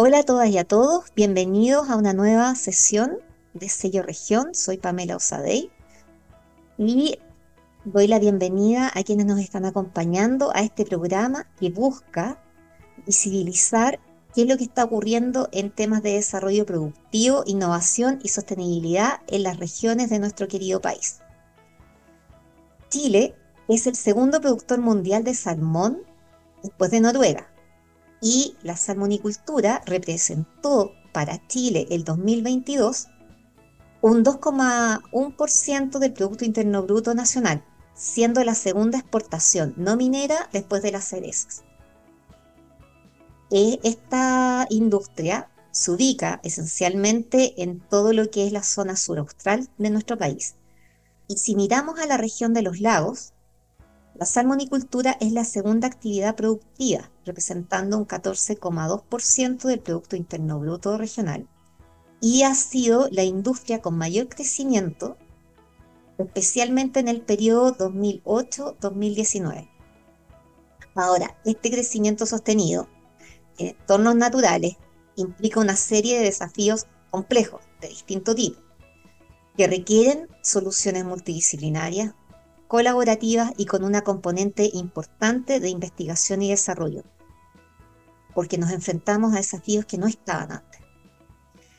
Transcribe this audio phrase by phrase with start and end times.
[0.00, 3.18] Hola a todas y a todos, bienvenidos a una nueva sesión
[3.52, 4.54] de Sello Región.
[4.54, 5.72] Soy Pamela Osadey
[6.78, 7.18] y
[7.84, 12.40] doy la bienvenida a quienes nos están acompañando a este programa que busca
[13.06, 13.98] visibilizar
[14.32, 19.42] qué es lo que está ocurriendo en temas de desarrollo productivo, innovación y sostenibilidad en
[19.42, 21.18] las regiones de nuestro querido país.
[22.88, 23.34] Chile
[23.66, 26.04] es el segundo productor mundial de salmón
[26.62, 27.48] después de Noruega
[28.20, 33.08] y la salmonicultura representó para Chile el 2022
[34.00, 40.92] un 2,1% del Producto Interno Bruto Nacional, siendo la segunda exportación no minera después de
[40.92, 41.64] las cerezas.
[43.50, 49.68] E, esta industria se ubica esencialmente en todo lo que es la zona sur austral
[49.78, 50.54] de nuestro país.
[51.28, 53.32] Y si miramos a la región de los lagos,
[54.18, 61.46] la salmonicultura es la segunda actividad productiva, representando un 14,2% del Producto Interno Bruto regional,
[62.20, 65.16] y ha sido la industria con mayor crecimiento,
[66.18, 69.70] especialmente en el periodo 2008-2019.
[70.96, 72.88] Ahora, este crecimiento sostenido
[73.58, 74.78] en entornos naturales
[75.14, 78.60] implica una serie de desafíos complejos de distinto tipo,
[79.56, 82.14] que requieren soluciones multidisciplinarias,
[82.68, 87.02] colaborativas y con una componente importante de investigación y desarrollo,
[88.34, 90.80] porque nos enfrentamos a desafíos que no estaban antes.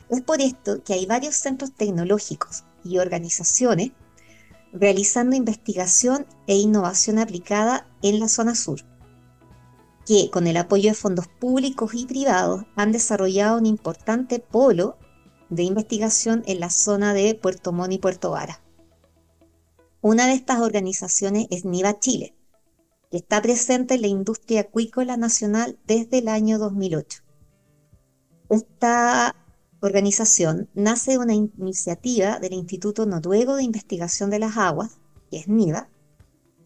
[0.09, 3.91] Es por esto que hay varios centros tecnológicos y organizaciones
[4.73, 8.81] realizando investigación e innovación aplicada en la zona sur,
[10.05, 14.97] que con el apoyo de fondos públicos y privados han desarrollado un importante polo
[15.49, 18.61] de investigación en la zona de Puerto Montt y Puerto Vara.
[20.01, 22.33] Una de estas organizaciones es NIVA Chile,
[23.11, 27.21] que está presente en la industria acuícola nacional desde el año 2008.
[28.49, 29.35] Esta
[29.81, 35.49] organización nace de una iniciativa del Instituto Noruego de Investigación de las Aguas, que es
[35.49, 35.89] NIVA,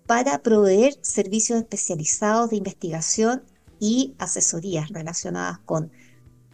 [0.06, 3.46] para proveer servicios especializados de investigación
[3.80, 5.92] y asesorías relacionadas con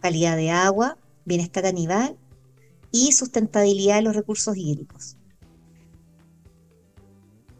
[0.00, 0.96] calidad de agua,
[1.26, 2.16] bienestar animal
[2.90, 5.18] y sustentabilidad de los recursos hídricos.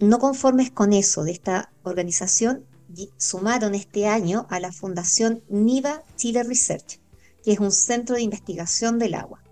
[0.00, 2.64] No conformes con eso de esta organización,
[3.18, 6.98] sumaron este año a la Fundación NIVA Chile Research,
[7.44, 9.42] que es un centro de investigación del agua.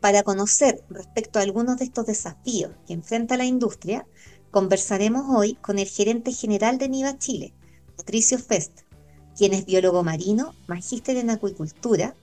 [0.00, 4.04] Para conocer respecto a algunos de estos desafíos que enfrenta la industria,
[4.50, 7.54] conversaremos hoy con el gerente general de NIVA Chile,
[7.96, 8.80] Patricio Fest,
[9.38, 12.16] quien es biólogo marino, magíster en acuicultura,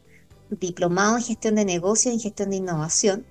[0.50, 3.26] diplomado en gestión de negocios y gestión de innovación,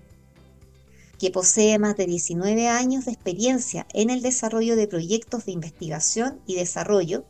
[1.21, 6.41] que posee más de 19 años de experiencia en el desarrollo de proyectos de investigación
[6.47, 7.25] y desarrollo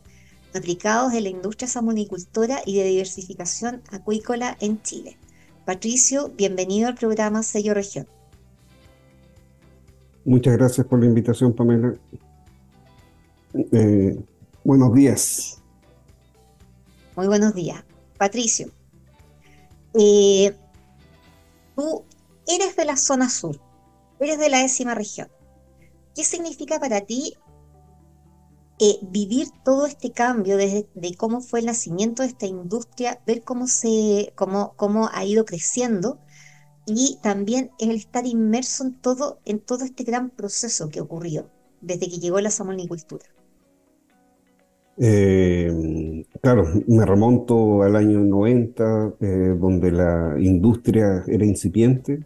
[0.55, 5.17] aplicados en la industria salmonicultora y de diversificación acuícola en Chile.
[5.65, 8.07] Patricio, bienvenido al programa Sello Región.
[10.23, 11.93] Muchas gracias por la invitación, Pamela.
[13.53, 14.17] Eh,
[14.63, 15.61] buenos días.
[17.17, 17.83] Muy buenos días.
[18.17, 18.69] Patricio,
[19.95, 20.55] eh,
[21.75, 22.05] tú
[22.47, 23.59] eres de la zona sur,
[24.25, 25.29] eres de la décima región.
[26.15, 27.33] ¿Qué significa para ti
[28.79, 33.43] eh, vivir todo este cambio desde de cómo fue el nacimiento de esta industria, ver
[33.43, 36.17] cómo, se, cómo, cómo ha ido creciendo
[36.87, 41.47] y también el estar inmerso en todo, en todo este gran proceso que ocurrió
[41.81, 43.25] desde que llegó la salmonicultura?
[44.97, 52.25] Eh, claro, me remonto al año 90, eh, donde la industria era incipiente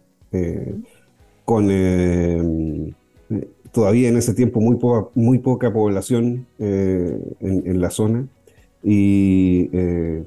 [1.46, 2.92] con eh,
[3.72, 8.26] todavía en ese tiempo muy, poca, muy poca población eh, en, la zona
[8.82, 10.24] y eh,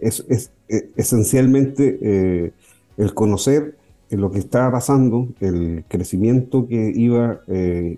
[0.00, 0.52] es,
[0.96, 2.52] esencialmente
[2.96, 3.76] el conocer
[4.10, 7.40] lo que estaba pasando, el crecimiento que iba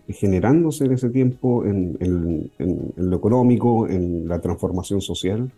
[0.09, 2.51] generándose en ese tiempo en,
[2.97, 5.51] lo económico, en la transformación social.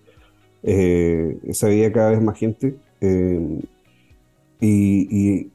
[0.63, 2.75] se veía cada vez más gente
[4.61, 5.51] y, y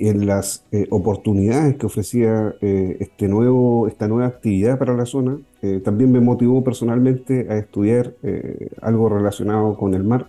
[0.00, 5.38] en las eh, oportunidades que ofrecía eh, este nuevo, esta nueva actividad para la zona,
[5.62, 8.14] eh, también me motivó personalmente a estudiar
[8.82, 10.28] algo relacionado con el mar,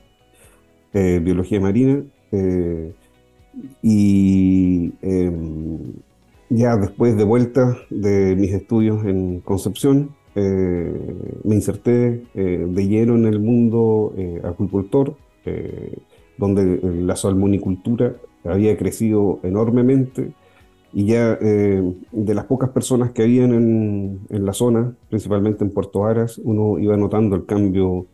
[0.94, 2.04] biología marina,
[3.82, 5.94] y em,
[6.50, 13.40] ya después de vuelta de mis estudios en Concepción, me inserté de lleno en el
[13.40, 14.14] mundo
[14.44, 15.16] acuicultor,
[16.38, 20.31] donde la salmonicultura había crecido enormemente
[20.94, 26.06] y ya eh, de las pocas personas que habían en, la zona, principalmente en Puerto
[26.06, 28.06] Aras, uno iba notando el cambio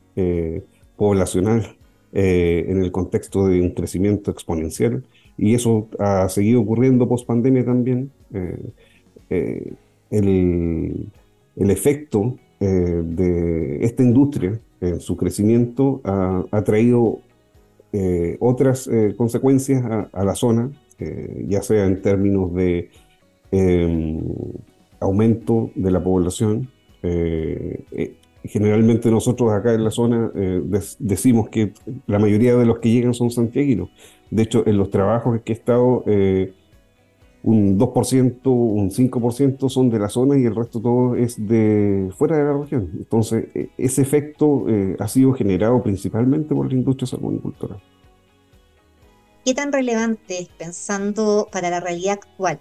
[0.95, 1.75] poblacional
[2.13, 5.03] en el contexto de un crecimiento exponencial
[5.37, 8.11] y eso ha seguido ocurriendo post pandemia también.
[9.29, 9.75] el,
[11.55, 17.19] el, efecto de esta industria en su crecimiento ha, ha traído
[17.97, 19.81] eh, otras eh, consecuencias
[20.11, 20.69] a, la zona,
[20.99, 22.89] eh, ya sea en términos de
[23.51, 24.21] em,
[24.99, 26.69] aumento de la población.
[28.43, 30.31] generalmente nosotros acá en la zona
[30.99, 31.71] decimos que
[32.07, 33.89] la mayoría de los que llegan son santiaguinos.
[34.29, 36.03] De hecho, en los trabajos que he estado,
[37.45, 42.37] un 2%, un 5% son de la zona y el resto todo es de fuera
[42.37, 42.89] de la región.
[42.97, 47.77] Entonces, e, ese efecto eh, ha sido generado principalmente por la industria salmonicultora.
[49.45, 52.59] ¿Qué tan relevante es pensando para la realidad actual,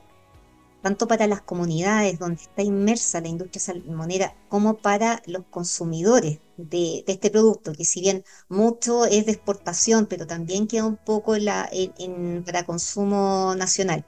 [0.83, 7.05] tanto para las comunidades donde está inmersa la industria salmonera como para los consumidores de,
[7.07, 11.71] este producto, que si bien mucho es de exportación, pero también queda un poco la,
[12.45, 14.05] para consumo nacional?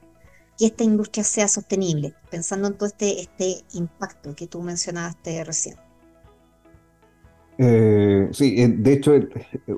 [0.58, 5.76] Que esta industria sea sostenible, pensando en todo este, este impacto que tú mencionaste recién.
[7.58, 9.28] Eh, sí, eh, de hecho, eh,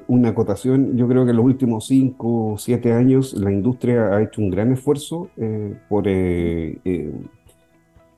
[0.09, 4.23] una acotación, yo creo que en los últimos cinco o siete años la industria ha
[4.23, 5.31] hecho un gran esfuerzo
[5.89, 6.09] por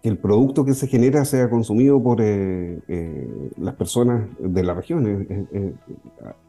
[0.02, 4.74] que el producto que se genera sea consumido por eh, eh, las personas de la
[4.74, 5.26] región.
[5.52, 5.74] Eh,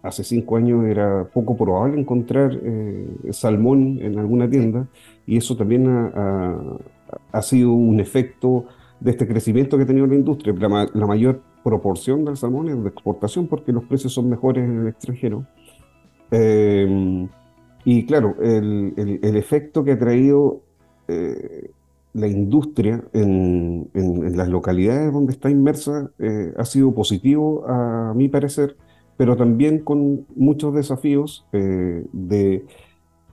[0.04, 2.58] hace cinco años era poco probable encontrar
[3.32, 4.88] salmón en alguna tienda
[5.26, 8.66] y eso también ha, sido un efecto
[9.00, 10.54] de este crecimiento que ha tenido la industria.
[10.94, 14.88] La, mayor proporción del salmón es de exportación porque los precios son mejores en el
[14.88, 15.46] extranjero.
[17.84, 20.62] y claro, el, el, efecto que ha traído
[22.14, 23.90] la industria en,
[24.36, 28.76] las localidades donde está inmersa eh, ha sido positivo a mi parecer,
[29.18, 32.66] pero también con muchos desafíos eh, de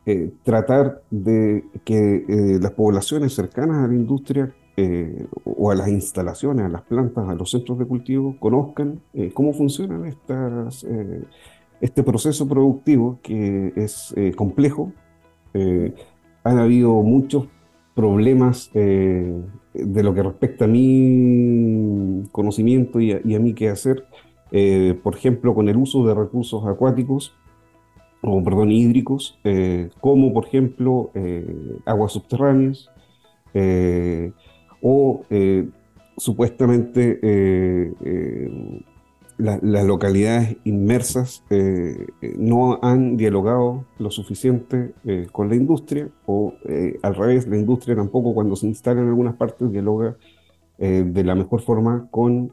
[0.07, 4.55] eh, tratar de que las poblaciones cercanas a la industria
[5.45, 9.01] o a las instalaciones, a las plantas, a los centros de cultivo, conozcan
[9.35, 10.05] cómo funcionan
[11.81, 14.93] este proceso productivo que es complejo.
[16.45, 17.49] han habido muchos
[17.99, 19.43] problemas eh,
[19.75, 24.05] de lo que respecta a mi conocimiento y a, mí qué hacer,
[24.53, 27.35] eh, por ejemplo, con el uso de recursos acuáticos,
[28.23, 31.11] o perdón, hídricos, eh, como por ejemplo
[31.87, 32.89] aguas subterráneas,
[34.81, 35.23] o
[36.17, 37.19] supuestamente
[39.39, 46.55] las localidades inmersas eh, eh, no han dialogado lo suficiente eh, con la industria o
[47.03, 50.17] al revés, la industria tampoco cuando se instala en algunas partes dialoga
[50.79, 52.53] de la mejor forma con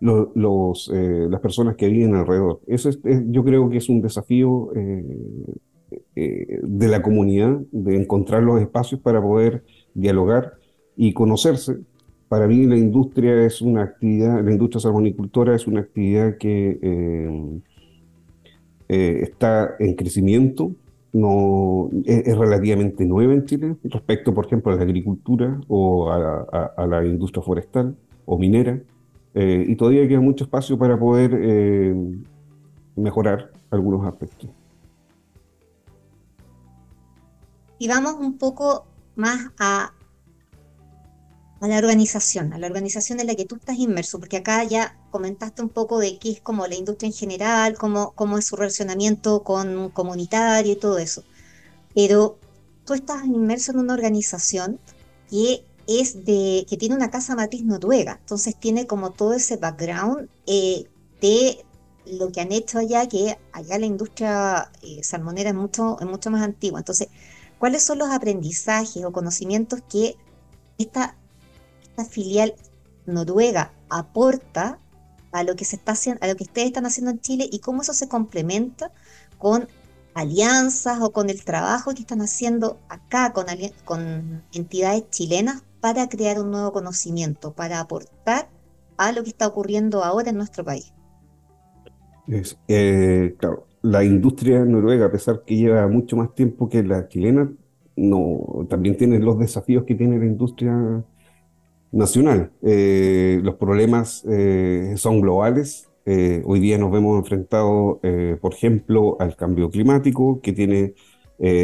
[0.00, 2.60] los, las personas que viven alrededor.
[2.66, 4.70] Eso yo creo que es un desafío
[6.14, 10.58] de la comunidad, de encontrar los espacios para poder dialogar
[10.96, 11.78] y conocerse
[12.28, 17.60] para mí la industria es una actividad, la industria salmonicultora es una actividad que eh,
[18.88, 20.72] eh, está en crecimiento,
[21.12, 27.04] no, es, relativamente nueva en Chile respecto, por ejemplo, a la agricultura o a, la
[27.06, 28.80] industria forestal o minera,
[29.34, 31.94] eh, y todavía queda mucho espacio para poder
[32.96, 34.50] mejorar algunos aspectos.
[37.78, 39.92] Y vamos un poco más a
[41.60, 44.98] a la organización, a la organización en la que tú estás inmerso, porque acá ya
[45.10, 48.56] comentaste un poco de qué es como la industria en general, cómo, cómo es su
[48.56, 51.24] relacionamiento con un comunitario y todo eso.
[51.94, 52.38] Pero
[52.84, 54.78] tú estás inmerso en una organización
[55.30, 60.28] que es de, que tiene una casa matriz noruega, entonces tiene como todo ese background
[60.46, 60.84] eh,
[61.20, 61.64] de
[62.06, 66.30] lo que han hecho allá, que allá la industria eh, salmonera es mucho, es mucho
[66.30, 66.80] más antigua.
[66.80, 67.08] Entonces,
[67.58, 70.16] ¿cuáles son los aprendizajes o conocimientos que
[70.78, 71.16] esta
[72.04, 72.54] filial
[73.06, 74.78] noruega aporta
[75.32, 77.60] a lo que se está haciendo, a lo que ustedes están haciendo en Chile y
[77.60, 78.92] cómo eso se complementa
[79.38, 79.68] con
[80.14, 86.50] alianzas o con el trabajo que están haciendo acá con, entidades chilenas para crear un
[86.50, 88.48] nuevo conocimiento, para aportar
[88.96, 90.94] a lo que está ocurriendo ahora en nuestro país.
[92.66, 97.52] Eh, claro, la industria noruega, a pesar que lleva mucho más tiempo que la chilena,
[98.68, 101.04] también tiene los desafíos que tiene la industria
[101.96, 102.50] nacional.
[102.62, 105.88] Eh, los problemas eh, son globales.
[106.04, 107.98] Eh, hoy día nos vemos enfrentados,
[108.40, 110.94] por ejemplo, al cambio climático, que tiene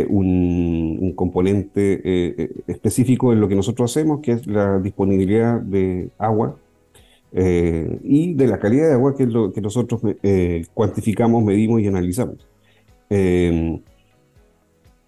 [0.09, 6.57] un, componente específico en lo que nosotros hacemos, que es la disponibilidad de agua.
[7.33, 10.01] y de la calidad de agua que lo que nosotros
[10.75, 12.49] cuantificamos, medimos y analizamos.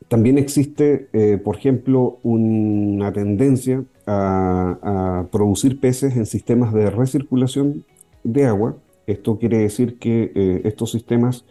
[0.08, 1.08] también existe,
[1.42, 7.84] por ejemplo, una tendencia a, producir peces en sistemas de recirculación
[8.22, 8.76] de agua.
[9.06, 11.44] Esto quiere decir que estos sistemas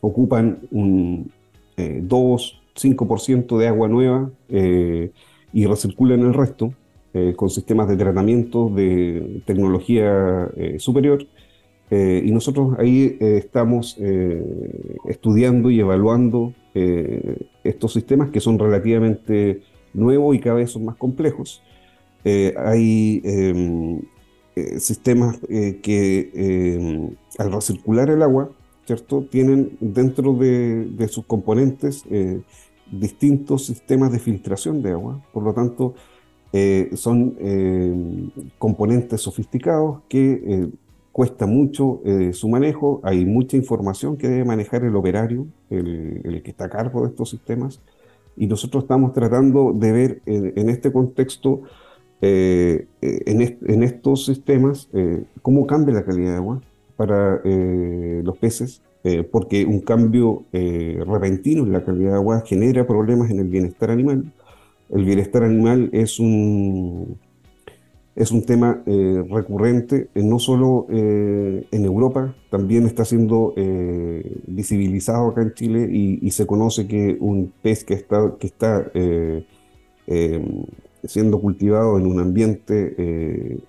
[0.00, 1.30] ocupan un
[1.76, 5.10] 2, 5% de agua nueva eh,
[5.52, 6.72] y recirculan el resto
[7.14, 11.26] eh, con sistemas de tratamiento de tecnología eh, superior.
[11.88, 13.96] y nosotros ahí estamos
[15.04, 16.52] estudiando y evaluando
[17.62, 19.62] estos sistemas que son relativamente
[19.96, 21.62] nuevos y cada vez son más complejos.
[22.24, 24.00] hay em,
[24.78, 25.38] sistemas
[25.82, 28.50] que em, al recircular el agua
[28.86, 29.26] ¿cierto?
[29.28, 32.40] Tienen dentro de, sus componentes eh,
[32.90, 35.94] distintos sistemas de filtración de agua, por lo tanto,
[36.52, 40.70] eh, son eh, componentes sofisticados que
[41.10, 46.66] cuesta mucho su manejo, hay mucha información que debe manejar el operario, el, que está
[46.66, 47.80] a cargo de estos sistemas,
[48.36, 51.62] y nosotros estamos tratando de ver en, este contexto,
[52.20, 54.88] en, en, estos sistemas,
[55.42, 56.60] cómo cambia la calidad de agua,
[56.96, 62.42] para eh, los peces, eh, porque un cambio eh, repentino en la calidad de agua
[62.44, 64.32] genera problemas en el bienestar animal.
[64.88, 67.18] El bienestar animal es un,
[68.16, 68.82] es un tema
[69.28, 73.52] recurrente, no solo en Europa, también está siendo
[74.46, 78.90] visibilizado acá en Chile y, se conoce que un pez que está, que está
[81.04, 83.62] siendo cultivado en un ambiente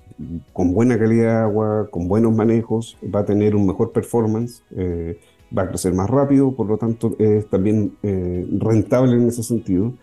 [0.53, 5.19] con buena calidad de agua, con buenos manejos, va a tener un mejor performance, eh,
[5.55, 9.93] va a crecer más rápido, por lo tanto es también eh, rentable en ese sentido.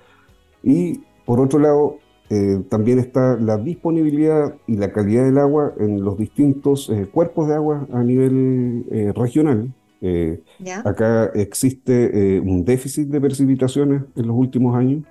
[0.63, 1.99] Y por otro lado,
[2.35, 7.55] eh, también está la disponibilidad y la calidad del agua en los distintos cuerpos de
[7.55, 9.73] agua a nivel regional.
[10.85, 15.05] Acá existe un déficit de precipitaciones en los últimos años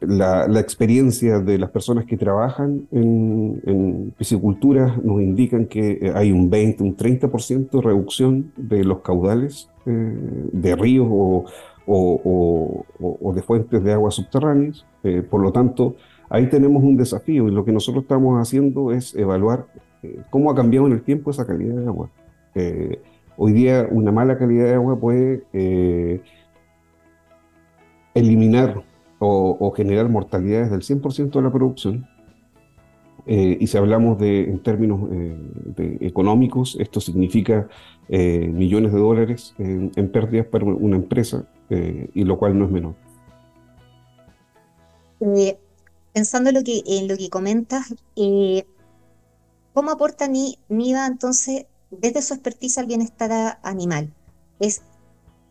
[0.00, 6.50] la, experiencia de las personas que trabajan en, piscicultura nos indican que eh, hay un
[6.50, 9.90] 20, un 30% de reducción de los caudales eh,
[10.52, 11.44] de ríos o,
[11.86, 14.84] de fuentes de agua subterráneas.
[15.02, 15.96] Eh, por lo tanto,
[16.28, 19.66] ahí tenemos un desafío y lo que nosotros estamos haciendo es evaluar
[20.30, 22.10] cómo ha cambiado en el tiempo esa calidad de agua.
[23.36, 25.44] hoy día una mala calidad de agua puede
[28.14, 28.82] eliminar
[29.18, 32.06] o, generar mortalidades del 100% de la producción.
[33.26, 37.68] Eh, y si hablamos de, en términos eh, económicos, esto significa
[38.08, 42.94] eh, millones de dólares en, pérdidas para una empresa, y lo cual no es menor.
[46.12, 47.92] pensando en lo que, en lo que comentas,
[49.74, 54.12] ¿cómo aporta NIVA entonces desde su expertise al bienestar animal?
[54.60, 54.82] ¿Es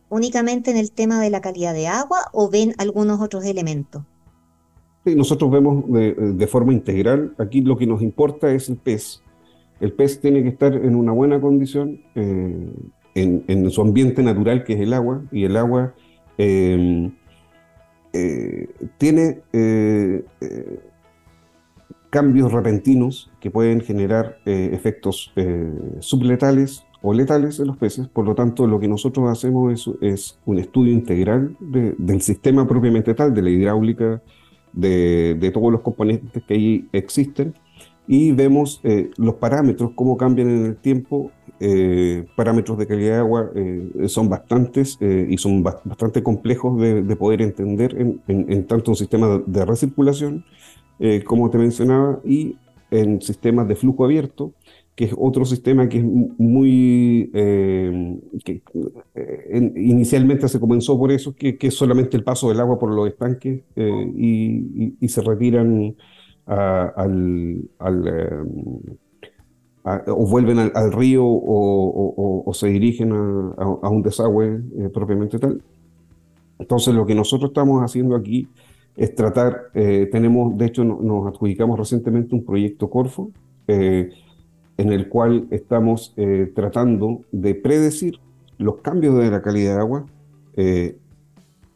[0.07, 4.03] únicamente en el tema de la calidad de agua o ven algunos otros elementos?
[5.05, 7.35] Sí, nosotros vemos de, forma integral.
[7.37, 9.21] Aquí lo que nos importa es el pez.
[9.79, 12.71] El pez tiene que estar en una buena condición eh,
[13.13, 15.93] en, su ambiente natural, que es el agua, y el agua
[16.39, 17.11] em,
[18.13, 20.23] eh, tiene eh,
[22.09, 25.31] cambios repentinos que pueden generar efectos
[25.99, 28.07] subletales o letales en los peces.
[28.07, 33.35] Por lo tanto, lo que nosotros hacemos es, un estudio integral del sistema propiamente tal,
[33.35, 34.23] de la hidráulica,
[34.75, 37.53] de, todos los componentes que ahí existen,
[38.07, 41.31] y vemos eh, los parámetros, cómo cambian en el tiempo.
[41.59, 47.41] Eh, parámetros de calidad de agua eh, son bastantes y son bastante complejos de, poder
[47.41, 50.45] entender en, en, tanto un sistema de recirculación,
[51.25, 52.57] como te mencionaba, y
[52.91, 54.53] en sistemas de flujo abierto,
[54.95, 58.61] que es otro sistema que es muy, eh, que
[59.13, 62.93] eh, inicialmente se comenzó por eso, que, que, es solamente el paso del agua por
[62.93, 65.95] los estanques eh, y, se retiran
[66.45, 67.69] al,
[70.07, 74.61] o vuelven al, río o, se dirigen a, un desagüe
[74.93, 75.61] propiamente tal.
[76.57, 78.47] Entonces lo que nosotros estamos haciendo aquí
[78.95, 83.31] es tratar, tenemos, de hecho nos adjudicamos recientemente un proyecto Corfo,
[84.77, 88.19] en el cual estamos eh, tratando de predecir
[88.57, 90.05] los cambios de la calidad de agua
[90.57, 90.97] eh,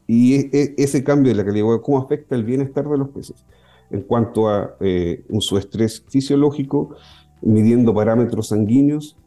[0.07, 2.97] y e, e, ese cambio de la calidad de agua, cómo afecta el bienestar de
[2.97, 3.45] los peces
[3.89, 6.95] en cuanto a eh, su estrés fisiológico,
[7.41, 9.17] midiendo parámetros sanguíneos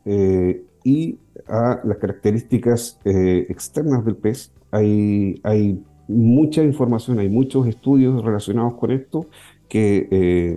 [0.84, 4.52] y a las características externas del pez.
[4.70, 9.26] Hay, hay mucha información, hay muchos estudios relacionados con esto
[9.68, 10.56] que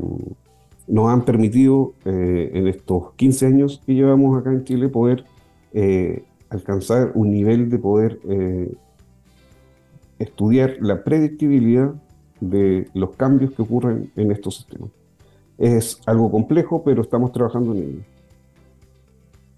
[0.88, 5.25] nos han permitido eh, en estos 15 años que llevamos acá en Chile poder
[5.74, 8.20] eh, alcanzar un nivel de poder
[10.20, 11.94] estudiar la predictibilidad
[12.39, 14.89] de los cambios que ocurren en estos sistemas.
[15.58, 18.01] Es algo complejo, pero estamos trabajando en ello.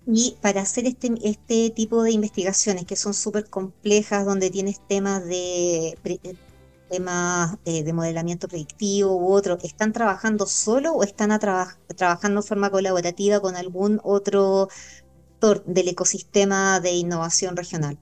[0.10, 5.26] Y para hacer este, este tipo de investigaciones que son súper complejas, donde tienes temas
[5.26, 5.98] de
[6.88, 12.70] temas eh, de modelamiento predictivo u otro, ¿están trabajando solo o están trabajando de forma
[12.70, 14.70] colaborativa con algún otro
[15.34, 17.98] actor del ecosistema de innovación regional?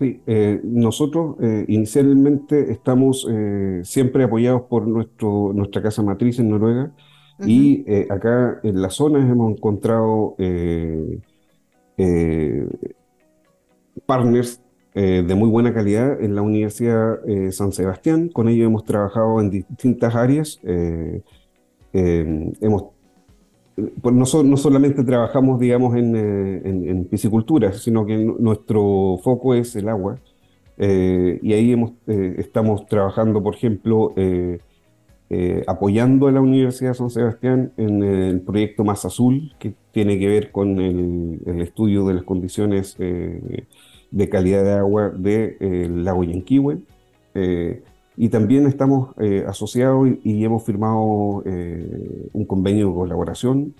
[0.00, 3.26] Sí, eh, nosotros eh, inicialmente estamos
[3.82, 6.92] siempre apoyados por nuestro, nuestra casa matriz en Noruega
[7.46, 10.36] y acá en las zonas hemos encontrado
[14.06, 14.63] partners
[14.96, 18.28] eh, de muy buena calidad en la Universidad eh, San Sebastián.
[18.28, 20.60] Con ellos hemos trabajado en distintas áreas.
[20.62, 21.20] Eh,
[21.92, 22.84] hemos,
[24.00, 30.20] pues no, no, solamente trabajamos, digamos, en, piscicultura, sino que nuestro foco es el agua.
[30.78, 31.74] y ahí
[32.38, 34.12] estamos trabajando, por ejemplo,
[35.66, 40.52] apoyando a la Universidad San Sebastián en el proyecto Más Azul, que tiene que ver
[40.52, 42.96] con el estudio de las condiciones
[44.14, 46.78] de calidad de agua del de, eh, lago Yanquihue.
[47.34, 47.82] Eh,
[48.16, 51.42] y también estamos eh, asociados y, hemos firmado
[52.32, 53.74] un convenio de colaboración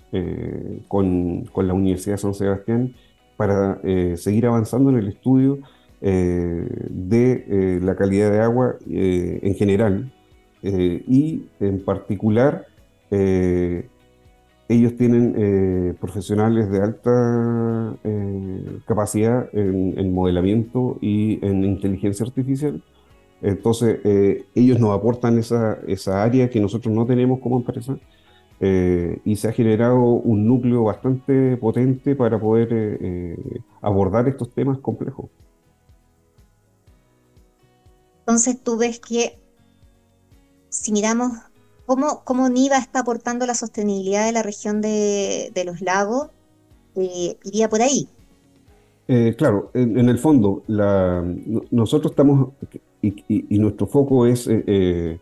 [0.89, 2.93] con, con, la Universidad de San Sebastián
[3.37, 3.79] para
[4.17, 5.59] seguir avanzando en el estudio
[6.01, 10.11] de la calidad de agua en general
[10.61, 12.65] y en particular
[14.67, 22.81] ellos tienen eh, profesionales de alta eh, capacidad en, modelamiento y en inteligencia artificial.
[23.41, 27.97] Entonces, eh, ellos nos aportan esa, esa, área que nosotros no tenemos como empresa
[28.57, 33.37] y se ha generado un núcleo bastante potente para poder
[33.81, 35.25] abordar estos temas complejos.
[38.21, 39.37] Entonces, tú ves que
[40.69, 41.33] si miramos
[41.85, 46.29] ¿Cómo, cómo NIVA está aportando la sostenibilidad de la región de, los lagos?
[46.95, 48.07] Eh, iría por ahí.
[49.07, 50.63] Eh, claro, en, el fondo,
[51.69, 52.53] nosotros estamos,
[53.03, 55.19] y, nuestro foco es eh,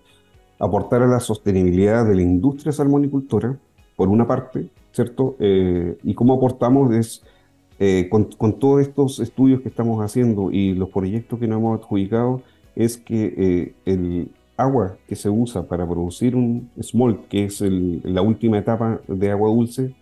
[0.58, 3.60] aportar a la sostenibilidad de la industria salmonicultora,
[3.98, 5.36] por una parte, ¿cierto?
[5.40, 11.40] y cómo aportamos es, con, con, todos estos estudios que estamos haciendo y los proyectos
[11.40, 12.42] que nos hemos adjudicado,
[12.76, 14.32] es que el,
[14.64, 19.50] agua que se usa para producir un smolt, que es la última etapa de agua
[19.50, 19.94] dulce,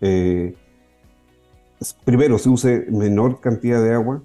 [0.00, 0.54] eh,
[2.04, 4.22] primero se use menor cantidad de agua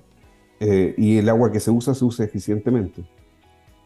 [0.60, 3.04] eh, y el agua que se usa se use eficientemente.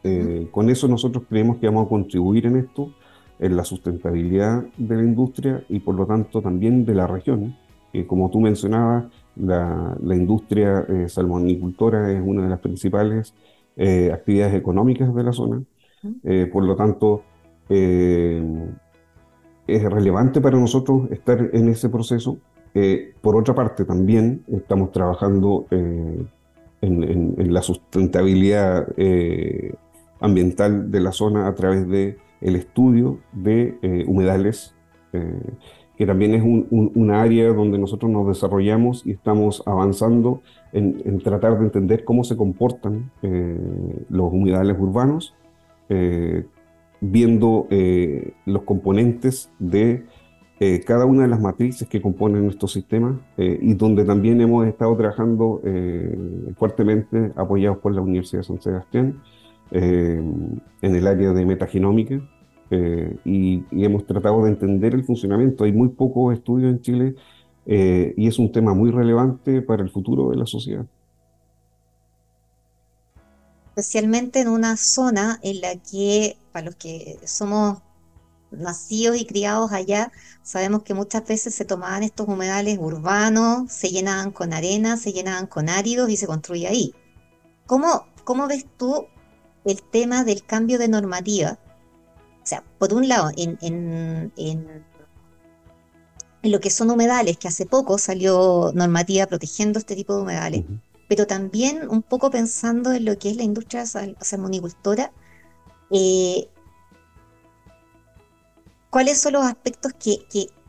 [0.04, 2.92] Eh, con eso nosotros creemos que vamos a contribuir en esto,
[3.38, 7.56] en la sustentabilidad de la industria y por lo tanto también de la región.
[7.92, 13.34] que como tú mencionabas, la, la industria salmonicultora es una de las principales
[14.12, 15.62] actividades económicas de la zona.
[16.24, 17.22] Eh, por lo tanto,
[17.68, 18.42] eh,
[19.66, 22.38] es relevante para nosotros estar en ese proceso.
[22.74, 26.28] Eh, por otra parte, también estamos trabajando en,
[26.80, 28.86] la sustentabilidad
[30.20, 34.76] ambiental de la zona a través del el estudio de humedales,
[35.10, 40.40] que también es un, área donde nosotros nos desarrollamos y estamos avanzando
[40.72, 43.10] en tratar de entender cómo se comportan
[44.08, 45.34] los humedales urbanos
[45.88, 46.44] eh,
[47.00, 50.04] viendo eh, los componentes de
[50.58, 54.96] eh, cada una de las matrices que componen estos sistemas y donde también hemos estado
[54.96, 55.62] trabajando
[56.56, 59.22] fuertemente apoyados por la Universidad de San Sebastián
[59.70, 62.20] en el área de metagenómica
[63.24, 65.62] y, y, hemos tratado de entender el funcionamiento.
[65.62, 67.14] Hay muy pocos estudios en Chile
[67.64, 70.84] y es un tema muy relevante para el futuro de la sociedad
[73.78, 77.78] especialmente en una zona en la que, para los que somos
[78.50, 80.10] nacidos y criados allá,
[80.42, 85.46] sabemos que muchas veces se tomaban estos humedales urbanos, se llenaban con arena, se llenaban
[85.46, 86.92] con áridos y se construía ahí.
[87.66, 89.06] ¿Cómo, cómo ves tú
[89.64, 91.60] el tema del cambio de normativa?
[92.42, 94.84] O sea, por un lado, en, en, en,
[96.42, 100.64] lo que son humedales, que hace poco salió normativa protegiendo este tipo de humedales
[101.08, 105.10] pero también un poco pensando en lo que es la industria salmonicultora,
[105.90, 106.48] eh,
[108.90, 110.18] ¿cuáles son los aspectos que,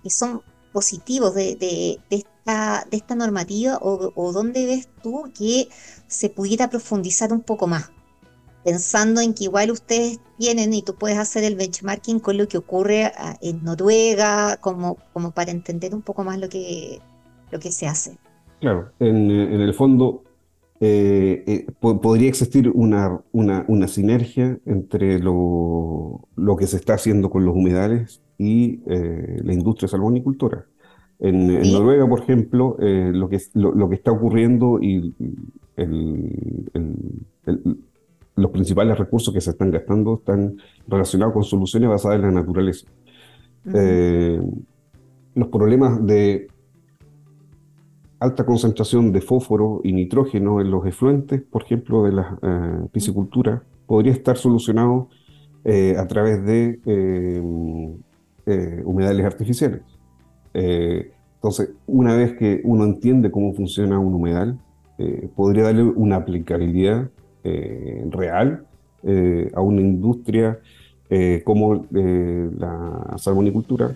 [0.10, 5.68] son positivos de, esta, de esta normativa o, dónde ves tú que
[6.08, 7.92] se pudiera profundizar un poco más?
[8.62, 12.58] pensando en que igual ustedes tienen y tú puedes hacer el benchmarking con lo que
[12.58, 17.00] ocurre ah, en Noruega, como, como para entender un poco más lo que,
[17.52, 18.20] lo que se hace.
[18.60, 20.24] Claro, en el fondo
[20.82, 27.30] eh, eh, podría existir una, una, una, sinergia entre lo, lo, que se está haciendo
[27.30, 30.68] con los humedales y eh, la industria salmonicultora.
[31.20, 35.14] En, en Noruega, por ejemplo, lo, que, lo, lo, que está ocurriendo y
[35.76, 37.78] el, el,
[38.36, 40.56] los principales recursos que se están gastando están
[40.88, 42.88] relacionados con soluciones basadas en la naturaleza.
[43.66, 46.48] los problemas de
[48.20, 53.64] alta concentración de fósforo y nitrógeno en los efluentes, por ejemplo, de la eh, piscicultura,
[53.88, 55.10] podría estar solucionado
[55.64, 57.42] eh, a través de eh,
[58.84, 59.82] humedales artificiales.
[60.54, 64.60] entonces, una vez que uno entiende cómo funciona un humedal,
[65.36, 67.10] podría darle una aplicabilidad
[68.10, 68.66] real
[69.54, 70.60] a una industria
[71.46, 73.96] como la salmonicultura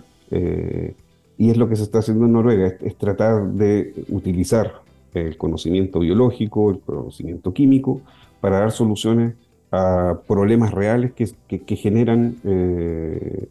[1.36, 4.82] y es lo que se está haciendo en Noruega, es, tratar de utilizar
[5.14, 8.00] el conocimiento biológico, el conocimiento químico,
[8.40, 9.34] para dar soluciones
[9.70, 13.48] a problemas reales que, que, generan eh,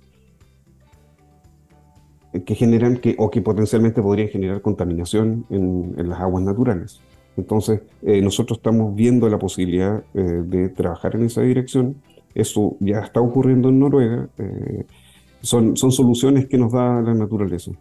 [2.45, 6.99] que generan que, o que potencialmente podrían generar contaminación en, las aguas naturales.
[7.35, 11.95] Entonces, eh, nosotros estamos viendo la posibilidad eh, de trabajar en esa dirección.
[12.33, 14.29] Eso ya está ocurriendo en Noruega
[15.43, 17.71] son, son soluciones que nos da la naturaleza.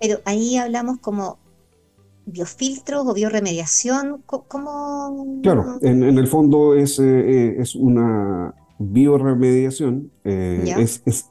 [0.00, 1.38] Pero ahí hablamos como
[2.24, 5.40] biofiltros o bioremediación, ¿cómo?
[5.42, 10.10] Claro, en, el fondo es, eh, eh, es una bioremediación.
[10.24, 11.30] Eh, es, es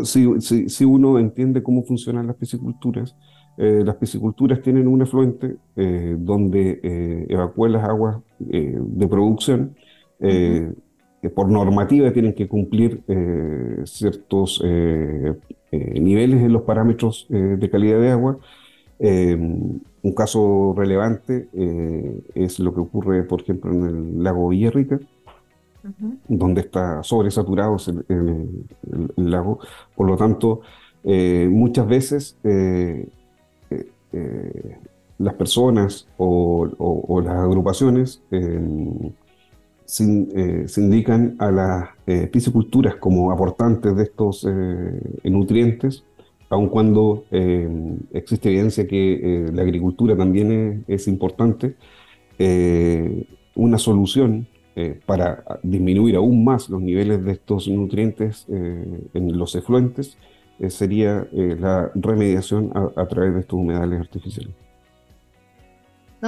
[0.00, 3.16] si, si, si, uno entiende cómo funcionan las pisciculturas,
[3.56, 9.76] las pisciculturas tienen un efluente donde evacúan las aguas de producción
[11.30, 15.34] por normativa tienen que cumplir eh, ciertos eh,
[15.72, 18.38] eh, niveles en los parámetros de calidad de agua.
[19.00, 21.48] un caso relevante
[22.34, 25.00] es lo que ocurre, por ejemplo, en el lago Villarrica,
[26.28, 27.76] donde está sobresaturado
[28.08, 28.66] el,
[29.16, 29.58] el, lago.
[29.96, 30.60] Por lo tanto,
[31.04, 32.36] muchas veces
[35.18, 38.60] las personas o las agrupaciones eh,
[39.84, 40.04] se,
[40.80, 46.04] indican a las eh, pisciculturas como aportantes de estos eh, nutrientes,
[46.50, 47.24] aun cuando
[48.12, 51.74] existe evidencia que la agricultura también es, importante,
[53.56, 54.46] una solución
[55.04, 60.16] para disminuir aún más los niveles de estos nutrientes en los efluentes
[60.68, 64.63] sería la remediación a través de estos humedales artificiales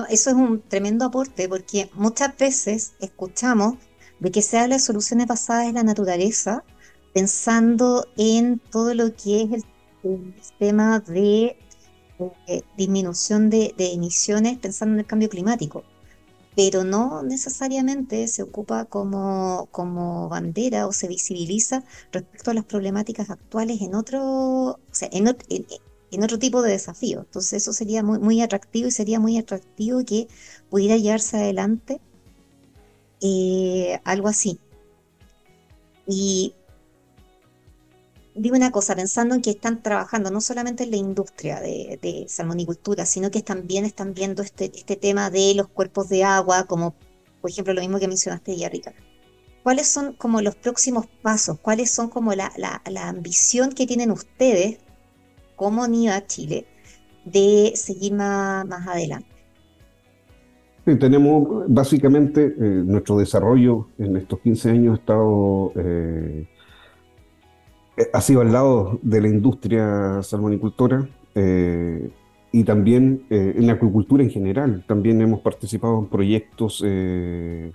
[0.05, 3.77] eso es un tremendo aporte porque muchas veces escuchamos
[4.21, 6.65] de que se habla de soluciones basadas en la naturaleza
[7.15, 9.65] pensando en todo lo que es
[10.05, 11.57] el, sistema de
[12.47, 15.83] eh, disminución de, emisiones, pensando en el cambio climático,
[16.55, 23.31] pero no necesariamente se ocupa como, como bandera o se visibiliza respecto a las problemáticas
[23.31, 25.67] actuales en otro, o sea, en, en
[26.23, 27.21] otro tipo de desafío.
[27.21, 30.29] Entonces eso sería muy, muy atractivo y sería muy atractivo que
[30.71, 32.01] pudiera llevarse adelante
[33.21, 34.59] eh, algo así.
[36.07, 36.55] Y
[38.35, 43.07] digo una cosa, pensando en que están trabajando no solamente en la industria de, salmonicultura,
[43.07, 46.95] sino que también están viendo este, este tema de los cuerpos de agua, como
[47.41, 48.95] por ejemplo lo mismo que mencionaste, Yarrica.
[49.63, 51.59] ¿Cuáles son como los próximos pasos?
[51.59, 54.79] ¿Cuáles son como la, la ambición que tienen ustedes
[55.57, 56.67] como NIVA Chile
[57.25, 59.27] de seguir más, adelante.
[60.85, 66.47] tenemos básicamente eh, nuestro desarrollo en estos 15 años ha estado eh,
[68.13, 72.11] ha sido al lado de la industria salmonicultora eh,
[72.53, 74.83] y también en la acuicultura en general.
[74.87, 76.83] También hemos participado en proyectos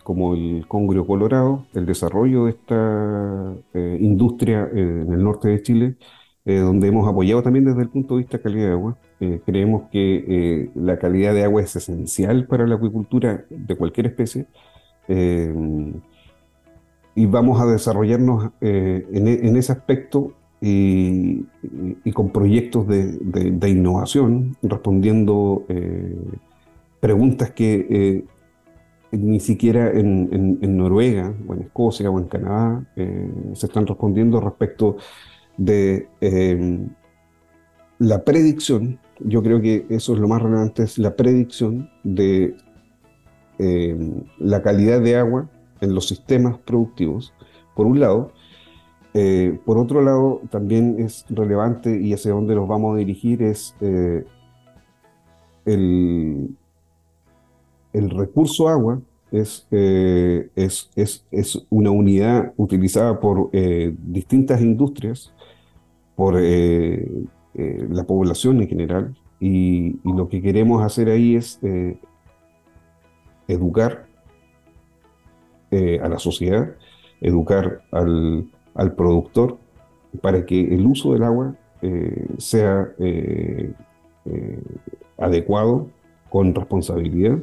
[0.03, 3.53] como el Congrio Colorado, el desarrollo de esta
[3.99, 5.97] industria en el norte de Chile
[6.43, 8.97] eh, donde hemos apoyado también desde el punto de vista de calidad de agua.
[9.19, 14.07] Eh, creemos que eh, la calidad de agua es esencial para la acuicultura de cualquier
[14.07, 14.47] especie
[17.13, 21.43] y vamos a desarrollarnos en, en, ese aspecto y,
[22.13, 25.65] con proyectos de, innovación, respondiendo
[27.01, 28.23] preguntas que
[29.11, 34.95] ni siquiera en, Noruega o en Escocia o en Canadá se están respondiendo respecto
[35.65, 36.89] de em,
[37.99, 42.55] la predicción, yo creo que eso es lo más relevante, es la predicción de
[43.59, 45.47] em, la calidad de agua
[45.79, 47.33] en los sistemas productivos,
[47.75, 48.31] por un lado.
[49.13, 53.75] Eh, por otro lado, también es relevante y hacia donde nos vamos a dirigir es
[53.81, 54.25] eh,
[55.65, 56.55] el,
[57.93, 58.99] el, recurso agua.
[59.31, 65.33] Es, es, es, es, una unidad utilizada por distintas industrias,
[66.15, 71.59] por la población en general, y, y, lo que queremos hacer ahí es
[73.47, 74.07] educar
[75.73, 76.75] eh, a la sociedad,
[77.21, 78.49] educar al,
[78.97, 79.57] productor
[80.21, 83.71] para que el uso del agua eh, sea eh,
[85.17, 85.87] adecuado,
[86.29, 87.37] con responsabilidad.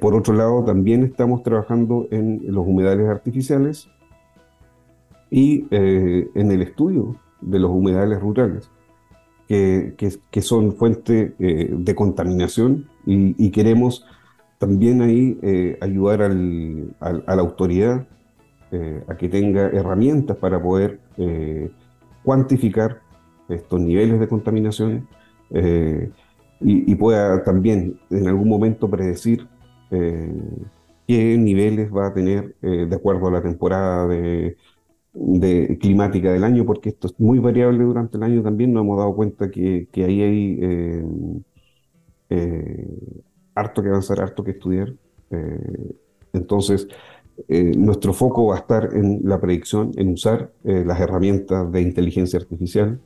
[0.00, 3.88] Por otro lado, también estamos trabajando en los humedales artificiales
[5.30, 8.70] y en el estudio de los humedales rurales,
[9.46, 14.06] que, son fuente de contaminación y queremos
[14.58, 18.06] también ahí eh, ayudar a la autoridad
[18.72, 21.70] eh, a que tenga herramientas para poder eh,
[22.24, 23.00] cuantificar
[23.48, 25.08] estos niveles de contaminación
[26.60, 29.46] y, pueda también en algún momento predecir
[29.90, 34.56] qué niveles va a tener de acuerdo a la temporada de,
[35.80, 38.72] climática del año, porque esto es muy variable durante el año también.
[38.72, 41.42] Nos hemos dado cuenta que, ahí hay
[43.56, 44.94] harto que avanzar, harto que estudiar.
[45.30, 45.94] Eh,
[46.32, 46.86] entonces,
[47.48, 51.80] eh, nuestro foco va a estar en la predicción, en usar eh, las herramientas de
[51.80, 53.00] inteligencia artificial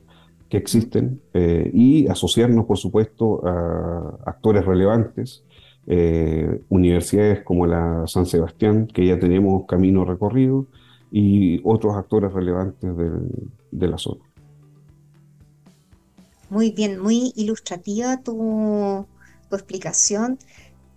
[0.49, 5.45] que existen y asociarnos, por supuesto, a actores relevantes,
[5.87, 10.67] universidades como la San Sebastián, que ya tenemos camino recorrido,
[11.11, 12.91] y otros actores relevantes
[13.71, 14.21] de la zona.
[16.51, 19.07] Muy bien, muy ilustrativa tu,
[19.53, 20.37] explicación,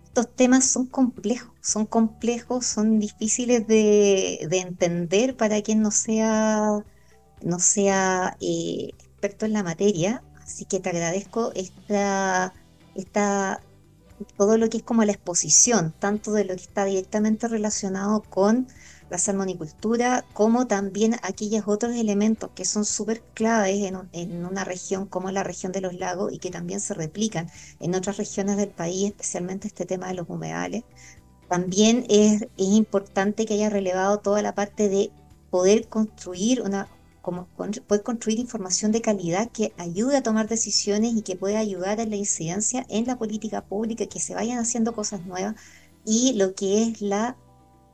[0.03, 6.83] estos temas son complejos, son complejos, son difíciles de, entender para quien no sea,
[7.41, 10.21] no sea eh, experto en la materia.
[10.43, 12.53] Así que te agradezco esta,
[12.93, 13.61] esta,
[14.37, 18.67] todo lo que es como la exposición, tanto de lo que está directamente relacionado con
[19.09, 25.31] la salmonicultura, como también aquellos otros elementos que son súper claves en, una región como
[25.31, 27.49] la región de los lagos y que también se replican
[27.79, 30.83] en otras regiones del país, especialmente este tema de los humedales.
[31.47, 35.11] También es, es importante que haya relevado toda la parte de
[35.51, 36.87] poder construir una
[37.25, 41.99] como poder construir información de calidad que ayude a tomar decisiones y que pueda ayudar
[41.99, 45.55] a la incidencia en la política pública, que se vayan haciendo cosas nuevas
[46.05, 47.35] y lo que es la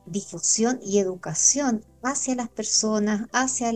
[0.04, 3.72] difusión y educación hacia las personas, hacia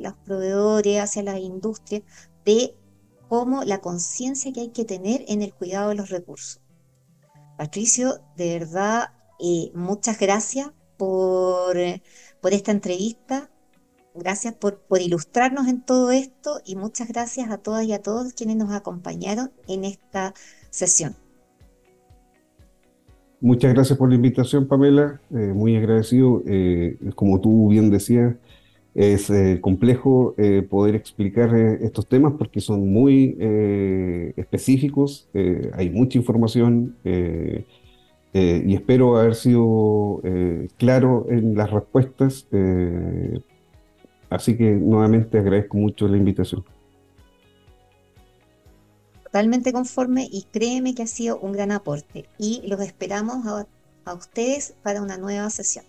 [0.00, 2.02] los proveedores, hacia la industria,
[2.44, 2.74] de
[3.28, 6.60] cómo la conciencia que hay que tener en el cuidado de los recursos.
[7.56, 11.76] Patricio, de verdad, eh, muchas gracias por,
[12.40, 13.48] por, esta entrevista,
[14.18, 18.32] gracias por, por ilustrarnos en todo esto y muchas gracias a todas y a todos
[18.32, 20.34] quienes nos acompañaron en esta
[20.70, 21.16] sesión.
[23.40, 25.20] Muchas gracias por la invitación, Pamela.
[25.30, 26.42] Eh, muy agradecido.
[26.44, 28.34] Eh, como tú bien decías,
[28.94, 30.34] es eh, complejo
[30.68, 33.36] poder explicar estos temas porque son muy
[34.36, 35.28] específicos,
[35.74, 40.20] hay mucha información y espero haber sido
[40.78, 42.48] claro en las respuestas.
[44.30, 46.64] Así que nuevamente agradezco mucho la invitación
[49.28, 53.66] totalmente conforme y créeme que ha sido un gran aporte y los esperamos a,
[54.06, 55.84] a ustedes para una nueva sesión.